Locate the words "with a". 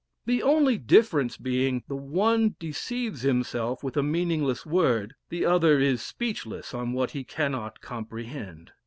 3.83-4.01